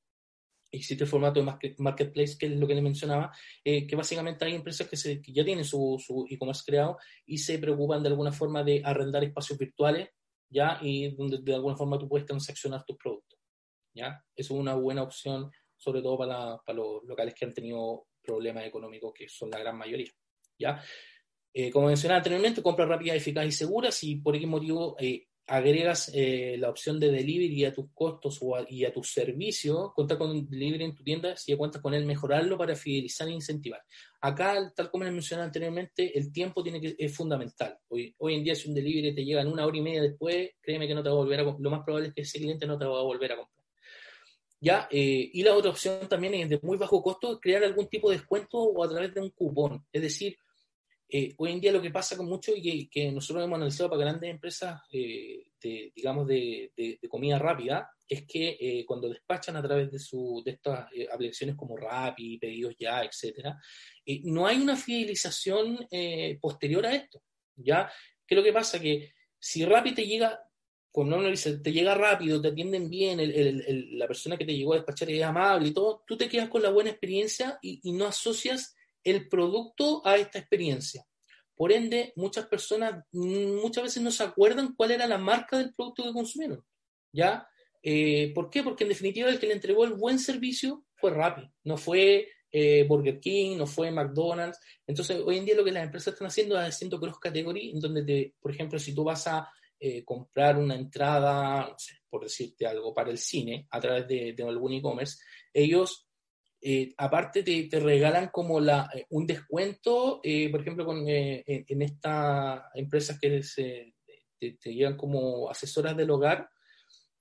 [0.70, 3.33] Existe el formato de marketplace, que es lo que le mencionaba,
[3.64, 7.59] eh, que básicamente hay empresas que, se, ya tienen su, su e-commerce creado y se
[7.59, 10.09] preocupan de alguna forma de arrendar espacios virtuales,
[10.51, 10.79] ¿ya?
[10.83, 13.38] Y donde de alguna forma tú puedes transaccionar tus productos,
[13.94, 18.66] Eso es una buena opción, sobre todo para, para los locales que han tenido problemas
[18.66, 20.11] económicos, que son la gran mayoría,
[20.59, 20.83] ¿ya?
[21.53, 23.90] Eh, como mencionaba anteriormente, compra rápida, eficaz y segura.
[23.90, 28.55] Si por qué motivo eh, agregas eh, la opción de delivery a tus costos o
[28.68, 32.05] y a tus servicios, cuenta con delivery en tu tienda, si ya cuentas con él,
[32.05, 33.83] mejorarlo para fidelizar e incentivar.
[34.20, 37.79] Acá, tal como les mencioné anteriormente, el tiempo tiene que, es fundamental.
[37.88, 40.51] Hoy, hoy en día, si un delivery te llega en una hora y media después,
[40.61, 42.66] créeme que no te va a volver a Lo más probable es que ese cliente
[42.66, 43.58] no te va a volver a comprar.
[44.61, 44.88] ¿Ya?
[44.90, 48.59] y la otra opción también es de muy bajo costo, crear algún tipo de descuento
[48.59, 49.87] o a través de un cupón.
[49.92, 50.37] Es decir,
[51.11, 54.03] eh, hoy en día lo que pasa con mucho y que, nosotros hemos analizado para
[54.03, 59.90] grandes empresas, eh, de, digamos, de, comida rápida, es que eh, cuando despachan a través
[59.90, 63.59] de, su, de estas aplicaciones como Rappi, Pedidos Ya, etcétera,
[64.25, 65.87] no hay una fidelización
[66.40, 67.23] posterior a esto.
[67.57, 67.90] ¿ya?
[68.27, 68.79] ¿Qué es lo que pasa?
[68.79, 70.38] Que si Rappi te llega,
[70.90, 73.20] como no dice, te llega rápido, te atienden bien,
[73.98, 76.62] la persona que te llegó a despachar es amable y todo, tú te quedas con
[76.62, 78.74] la buena experiencia y, y no asocias
[79.05, 81.05] el producto a esta experiencia.
[81.59, 86.05] Por ende, muchas personas muchas veces no se acuerdan cuál era la marca del producto
[86.05, 86.64] que consumieron.
[87.12, 87.48] ¿Ya?
[87.83, 88.62] Eh, ¿Por qué?
[88.62, 92.85] Porque en definitiva el que le entregó el buen servicio fue Rappi, no fue eh,
[92.88, 94.61] Burger King, no fue McDonald's.
[94.87, 97.81] Entonces, hoy en día lo que las empresas están haciendo es haciendo cross category, en
[97.81, 102.23] donde, te, por ejemplo, si tú vas a eh, comprar una entrada, no sé, por
[102.23, 105.19] decirte algo, para el cine a través de, algún e-commerce,
[105.53, 106.09] ellos
[106.61, 113.19] eh, aparte te, regalan como la, eh, un descuento, por ejemplo, con, en, estas empresas
[113.21, 113.95] que se,
[114.38, 116.49] te, llevan como asesoras del hogar,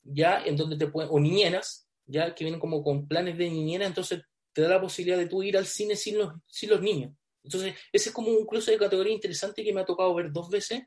[0.01, 3.85] ya en donde te pueden, o niñeras, ya que vienen como con planes de niñera,
[3.85, 4.21] entonces
[4.53, 7.13] te da la posibilidad de tú ir al cine sin los, sin los niños.
[7.47, 10.49] Entonces, ese es como un cruce de categoría interesante que me ha tocado ver dos
[10.49, 10.83] veces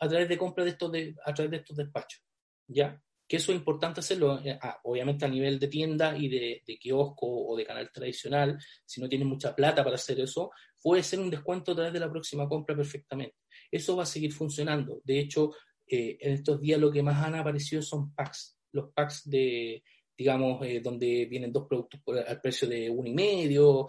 [0.00, 2.20] a través de compra de estos, de, a través de estos despachos.
[2.66, 3.00] ¿Ya?
[3.30, 7.28] que eso es importante hacerlo, eh, ah, obviamente a nivel de tienda y de, kiosco
[7.28, 10.50] o de canal tradicional, si no tienes mucha plata para hacer eso,
[10.82, 13.36] puede ser un descuento a través de la próxima compra perfectamente.
[13.70, 15.00] Eso va a seguir funcionando.
[15.04, 15.52] De hecho,
[15.86, 19.80] eh, en estos días lo que más han aparecido son packs, los packs de,
[20.18, 23.86] digamos, eh, donde vienen dos productos al precio de uno y medio,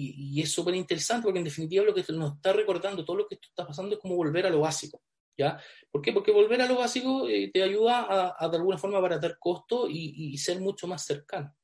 [0.00, 3.34] y, es súper interesante porque en definitiva lo que nos está recordando, todo lo que
[3.34, 5.02] esto está pasando es como volver a lo básico.
[5.36, 5.60] ¿Ya?
[5.90, 6.12] ¿Por qué?
[6.12, 10.32] Porque volver a lo básico eh, te ayuda a, de alguna forma abaratar costos y,
[10.32, 11.54] y, ser mucho más cercano.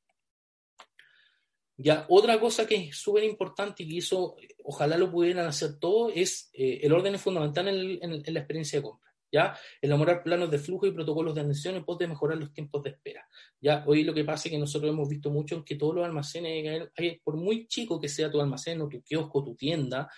[1.76, 6.08] Ya, otra cosa que es súper importante y que eso ojalá lo pudieran hacer todo
[6.08, 9.03] es eh, el orden fundamental en, la experiencia de compra.
[9.34, 9.58] ¿Ya?
[9.82, 12.90] Elaborar planos de flujo y protocolos de atención en pos de mejorar los tiempos de
[12.90, 13.28] espera.
[13.60, 13.82] ¿ya?
[13.84, 16.88] Hoy lo que pasa es que nosotros hemos visto mucho en que todos los almacenes,
[17.24, 20.08] por muy chico que sea tu almacén o tu kiosco, tu tienda,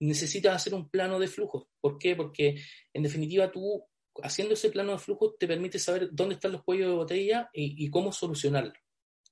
[0.00, 1.68] necesitas hacer un plano de flujo.
[1.78, 2.16] ¿Por qué?
[2.16, 2.56] Porque
[2.94, 3.84] en definitiva tú,
[4.22, 7.90] haciendo ese plano de flujo, te permite saber dónde están los cuellos de botella y,
[7.90, 8.72] cómo solucionarlo.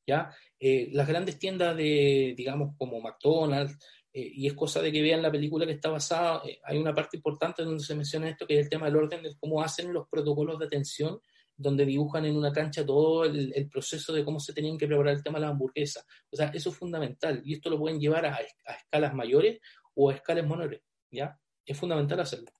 [0.06, 0.30] ¿ya?
[0.60, 3.78] Eh, las grandes tiendas de, digamos, como McDonald's,
[4.14, 6.94] eh, y es cosa de que vean la película que está basada, eh, hay una
[6.94, 9.92] parte importante donde se menciona esto, que es el tema del orden, de cómo hacen
[9.92, 11.18] los protocolos de atención,
[11.56, 15.22] donde dibujan en una cancha todo el, proceso de cómo se tenían que preparar el
[15.22, 16.04] tema de las hamburguesas.
[16.30, 18.38] O sea, eso es fundamental, y esto lo pueden llevar a,
[18.78, 19.60] escalas mayores
[19.94, 21.38] o a escalas menores, ¿ya?
[21.64, 22.50] Es fundamental hacerlo.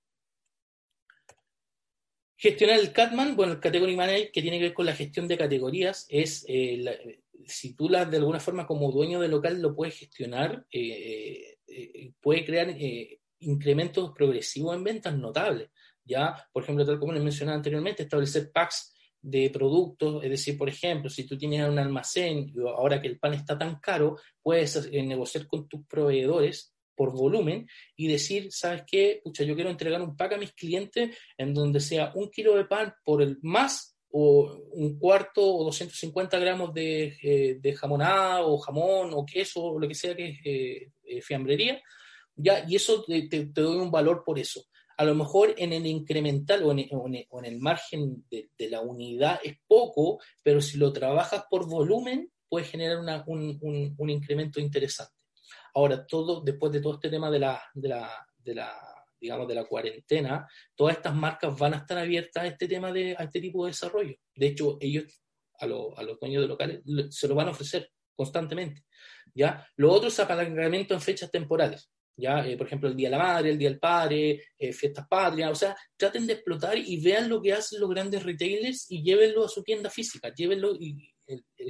[2.36, 5.38] Gestionar el CATMAN, bueno, el Category Manager, que tiene que ver con la gestión de
[5.38, 9.98] categorías, es eh, si tú las de alguna forma como dueño del local lo puedes
[9.98, 12.74] gestionar, eh, eh, puede crear
[13.40, 15.70] incrementos progresivos en ventas notables.
[16.04, 20.68] Ya, por ejemplo, tal como les mencionaba anteriormente, establecer packs de productos, es decir, por
[20.68, 25.46] ejemplo, si tú tienes un almacén, ahora que el pan está tan caro, puedes negociar
[25.46, 29.20] con tus proveedores por volumen y decir, ¿sabes qué?
[29.22, 32.64] Pucha, yo quiero entregar un pack a mis clientes en donde sea un kilo de
[32.64, 38.58] pan por el más o un cuarto o 250 gramos de, eh, de jamonada o
[38.58, 41.80] jamón o queso o lo que sea que es eh, eh, fiambrería,
[42.36, 44.64] ya, y eso te, te, doy un valor por eso.
[44.96, 49.40] A lo mejor en el incremental o en, en, el margen de, de, la unidad
[49.42, 54.60] es poco, pero si lo trabajas por volumen, puedes generar una, un, un, un incremento
[54.60, 55.14] interesante.
[55.74, 58.91] Ahora, todo, después de todo este tema de la, de la, de la
[59.22, 63.14] digamos, de la cuarentena, todas estas marcas van a estar abiertas a este tema de,
[63.16, 64.16] a este tipo de desarrollo.
[64.34, 65.04] De hecho, ellos,
[65.60, 65.68] a, a
[66.02, 68.82] los dueños de locales, se lo van a ofrecer constantemente.
[69.32, 69.66] ¿ya?
[69.76, 71.88] Lo otro es apalancamiento en fechas temporales.
[72.16, 72.44] ¿ya?
[72.46, 75.50] Eh, por ejemplo, el Día de la Madre, el Día del Padre, eh, fiestas patrias,
[75.52, 79.44] o sea, traten de explotar y vean lo que hacen los grandes retailers y llévenlo
[79.44, 81.08] a su tienda física, llévenlo y,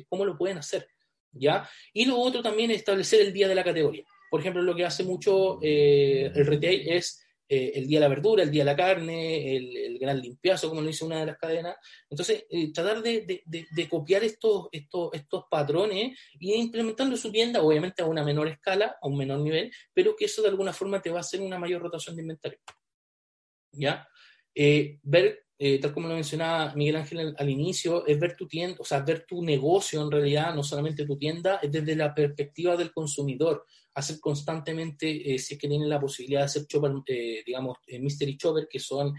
[0.09, 0.89] cómo lo pueden hacer.
[1.31, 1.69] ¿ya?
[1.93, 4.05] Y lo otro también es establecer el día de la categoría.
[4.31, 7.22] Por ejemplo, lo que hace mucho eh, el retail es
[7.55, 10.81] eh, el día de la verdura, el día de la carne, el, gran limpiazo, como
[10.81, 11.77] lo dice una de las cadenas.
[12.09, 13.43] Entonces, eh, tratar de,
[13.91, 18.97] copiar estos, estos, estos patrones y implementarlo en su tienda, obviamente a una menor escala,
[19.03, 21.59] a un menor nivel, pero que eso de alguna forma te va a hacer una
[21.59, 22.59] mayor rotación de inventario.
[23.75, 24.09] ¿Ya?
[24.55, 28.85] ver eh, tal como lo mencionaba Miguel Ángel al, inicio, es ver tu tienda, o
[28.85, 32.93] sea, ver tu negocio en realidad, no solamente tu tienda, es desde la perspectiva del
[32.93, 37.79] consumidor, hacer constantemente, eh, si es que tienen la posibilidad de hacer chopper, eh, digamos,
[38.01, 39.15] mystery chopper, que son,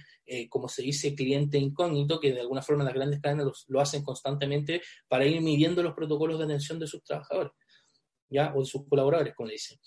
[0.49, 4.81] como se dice, cliente incógnito, que de alguna forma las grandes cadenas lo hacen constantemente
[5.07, 7.51] para ir midiendo los protocolos de atención de sus trabajadores,
[8.29, 8.53] ¿ya?
[8.55, 9.77] O de sus colaboradores, como le dicen.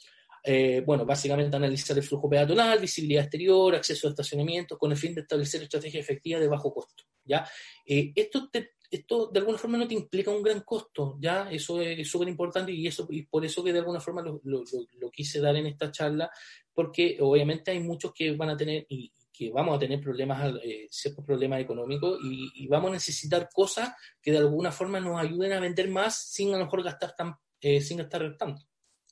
[0.49, 5.13] Eh, bueno, básicamente analizar el flujo peatonal, visibilidad exterior, acceso a estacionamiento, con el fin
[5.13, 7.03] de establecer estrategias efectivas de bajo costo.
[7.25, 7.45] ¿ya?
[7.85, 8.49] Eh, esto,
[8.91, 11.51] esto de alguna forma no te implica un gran costo, ¿ya?
[11.51, 14.65] Eso es súper importante y, eso, y por eso que de alguna forma lo,
[15.11, 16.31] quise dar en esta charla,
[16.73, 20.89] porque obviamente hay muchos que van a tener y que vamos a tener problemas, eh,
[21.25, 25.89] problemas económicos y, vamos a necesitar cosas que de alguna forma nos ayuden a vender
[25.89, 28.63] más sin a lo mejor gastar tan, sin gastar tanto,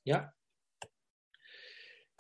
[0.05, 0.35] ¿ya?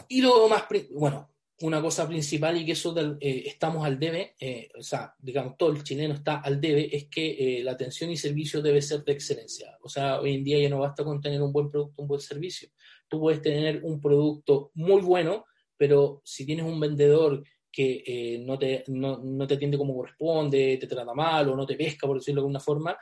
[0.08, 4.68] Y lo más, bueno, una cosa principal y que eso eh, estamos al debe, eh,
[4.76, 8.16] o sea, digamos, todo el chileno está al debe, es que eh, la atención y
[8.16, 9.76] servicio debe ser de excelencia.
[9.82, 12.20] O sea, hoy en día ya no basta con tener un buen producto, un buen
[12.20, 12.70] servicio.
[13.08, 15.44] Tú puedes tener un producto muy bueno,
[15.76, 20.86] pero si tienes un vendedor que no, te, no, no, te atiende como corresponde, te
[20.86, 22.96] trata mal o no te pesca, por decirlo de alguna forma,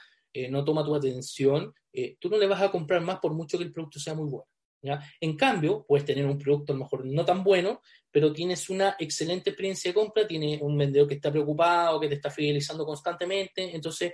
[0.49, 1.75] no toma tu atención,
[2.19, 4.52] tú no le vas a comprar más por mucho que el producto sea muy bueno.
[5.21, 8.97] En cambio, puedes tener un producto a lo mejor no tan bueno, pero tienes una
[8.99, 13.75] excelente experiencia de compra, tienes un vendedor que está preocupado, que te está fidelizando constantemente,
[13.75, 14.13] entonces,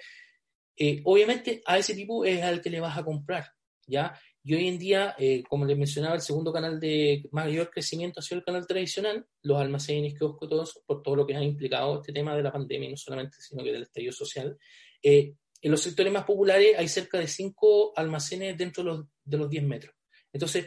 [0.77, 3.51] eh, obviamente a ese tipo es al que le vas a comprar,
[3.87, 4.19] ¿ya?
[4.45, 8.23] Y hoy en día, eh, como les mencionaba, el segundo canal de mayor crecimiento ha
[8.23, 12.13] sido el canal tradicional, los almacenes, kioscos, todos, por todo lo que ha implicado este
[12.13, 14.57] tema de la pandemia, no solamente, sino que del estallido social.
[15.03, 19.37] Eh, en los sectores más populares hay cerca de cinco almacenes dentro de los, de
[19.37, 19.95] los 10 metros.
[20.33, 20.67] Entonces,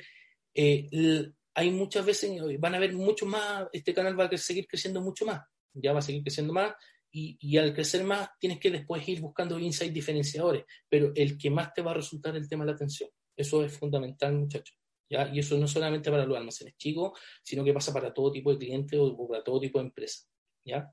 [0.53, 5.01] eh, hay muchas veces, van a haber mucho más, este canal va a seguir creciendo
[5.01, 5.41] mucho más,
[5.73, 6.73] ya va a seguir creciendo más,
[7.13, 11.73] y, al crecer más tienes que después ir buscando insights diferenciadores, pero el que más
[11.73, 13.09] te va a resultar el tema de la atención.
[13.35, 14.77] Eso es fundamental, muchachos.
[15.09, 15.29] ¿ya?
[15.33, 18.59] Y eso no solamente para los almacenes chicos, sino que pasa para todo tipo de
[18.59, 20.29] clientes o para todo tipo de empresas.
[20.63, 20.89] ¿ya?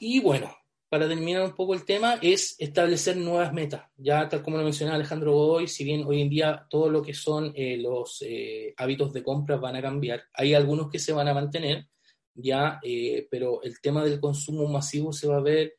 [0.00, 0.54] Y bueno,
[0.88, 3.82] para terminar un poco el tema, es establecer nuevas metas.
[3.96, 7.14] Ya tal como lo mencionaba Alejandro Godoy, si bien hoy en día todo lo que
[7.14, 11.28] son eh, los eh, hábitos de compra van a cambiar, hay algunos que se van
[11.28, 11.86] a mantener,
[12.34, 15.74] ya, eh, pero el tema del consumo masivo se va a ver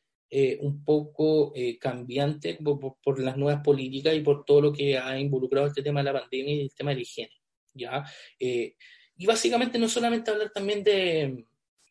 [0.60, 5.82] un poco cambiante por, las nuevas políticas y por todo lo que ha involucrado este
[5.82, 7.32] tema de la pandemia y el tema de la higiene.
[7.72, 8.04] ¿ya?
[8.38, 11.46] y básicamente no solamente hablar también de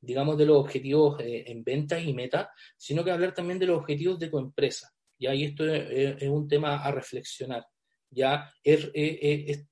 [0.08, 3.80] digamos, de los objetivos eh, en ventas y metas, sino que hablar también de los
[3.80, 4.90] objetivos de tu empresa.
[5.20, 5.36] ¿ya?
[5.36, 7.66] Y esto es, un tema a reflexionar.
[8.10, 8.90] Ya es,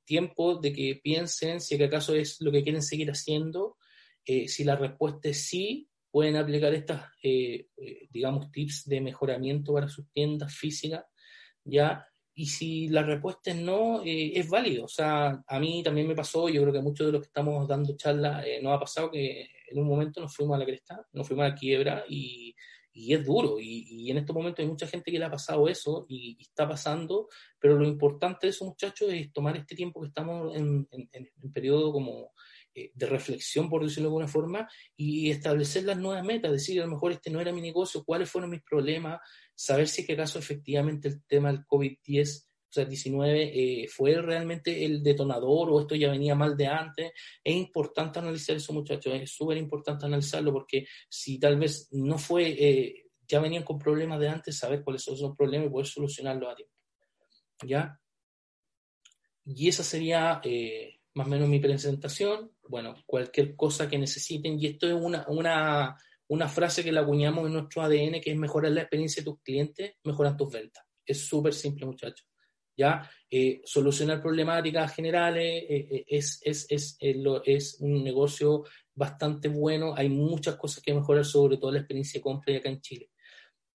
[0.03, 3.77] tiempo de que piensen si acaso es lo que quieren seguir haciendo.
[4.25, 7.69] Eh, si la respuesta es sí, pueden aplicar estas, eh,
[8.09, 11.05] digamos, tips de mejoramiento para sus tiendas físicas,
[11.63, 12.05] ¿ya?
[12.33, 14.83] Y si la respuesta es no, es válido.
[14.83, 17.27] O sea, a mí también me pasó, yo creo que a muchos de los que
[17.27, 21.05] estamos dando charlas nos ha pasado que en un momento nos fuimos a la cresta,
[21.13, 22.55] nos fuimos a la quiebra y,
[22.93, 23.57] es duro.
[23.59, 27.27] Y, en estos momentos hay mucha gente que le ha pasado eso y, está pasando,
[27.59, 30.87] pero lo importante de esos muchachos es tomar este tiempo que estamos en,
[31.53, 32.31] periodo como
[32.73, 36.85] eh, de reflexión, por decirlo de alguna forma, y establecer las nuevas metas, decir, a
[36.85, 39.19] lo mejor este no era mi negocio, cuáles fueron mis problemas,
[39.53, 44.83] saber si es que acaso efectivamente el tema del COVID-10 sea, 19 eh, fue realmente
[44.83, 47.11] el detonador o esto ya venía mal de antes.
[47.43, 52.49] Es importante analizar eso, muchachos, es súper importante analizarlo porque si tal vez no fue,
[52.49, 56.51] eh, ya venían con problemas de antes, saber cuáles son esos problemas y poder solucionarlos
[56.51, 56.73] a tiempo.
[57.63, 57.99] ¿Ya?
[59.45, 62.51] Y esa sería eh, más o menos mi presentación.
[62.67, 67.45] Bueno, cualquier cosa que necesiten, y esto es una, una, una frase que la acuñamos
[67.47, 70.83] en nuestro ADN, que es mejorar la experiencia de tus clientes, mejorar tus ventas.
[71.05, 72.27] Es súper simple, muchachos.
[72.77, 73.09] ¿Ya?
[73.29, 80.09] Eh, solucionar problemáticas generales eh, eh, es, es, es, es, un negocio bastante bueno, hay
[80.09, 83.09] muchas cosas que mejorar, sobre todo la experiencia de compra acá en Chile.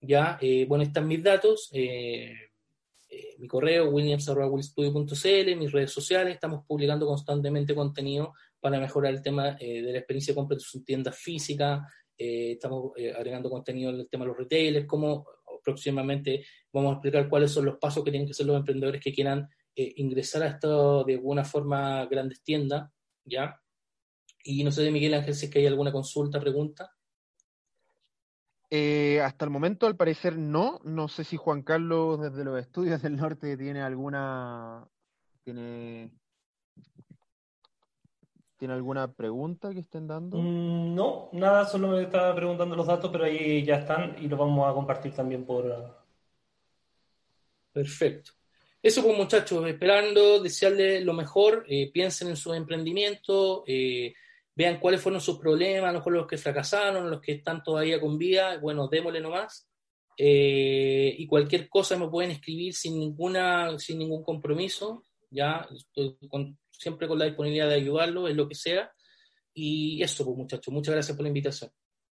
[0.00, 0.38] ¿ya?
[0.66, 8.80] bueno, están mis datos, mi correo williams.willstudio.cl, mis redes sociales, estamos publicando constantemente contenido para
[8.80, 11.82] mejorar el tema de la experiencia de compra de sus tiendas físicas,
[12.16, 15.26] estamos agregando contenido en el tema de los retailers, cómo
[15.62, 19.12] próximamente vamos a explicar cuáles son los pasos que tienen que hacer los emprendedores que
[19.12, 22.90] quieran eh, ingresar a esto de alguna forma grandes tiendas,
[23.24, 23.60] ¿ya?
[24.42, 26.92] Y no sé Miguel Ángel si es que hay alguna consulta, pregunta.
[28.70, 30.80] Eh, hasta el momento, al parecer, no.
[30.84, 34.86] No sé si Juan Carlos, desde los estudios del norte, tiene alguna.
[35.44, 36.12] Tiene
[38.60, 40.36] ¿Tiene alguna pregunta que estén dando?
[40.36, 44.38] Mm, no, nada, solo me estaba preguntando los datos, pero ahí ya están y los
[44.38, 45.64] vamos a compartir también por...
[45.64, 45.88] Uh,
[47.72, 48.32] Perfecto.
[48.82, 54.12] Eso pues muchachos, esperando, desearles lo mejor, eh, piensen en su emprendimiento, eh,
[54.54, 57.98] vean cuáles fueron sus problemas, a lo mejor los que fracasaron, los que están todavía
[57.98, 59.70] con vida, bueno, démosle nomás.
[60.18, 66.58] Eh, y cualquier cosa me pueden escribir sin ninguna, sin ningún compromiso, ya estoy con,
[66.80, 68.90] siempre con la disponibilidad de ayudarlo en lo que sea.
[69.52, 71.70] Y eso, pues muchachos, muchas gracias por la invitación.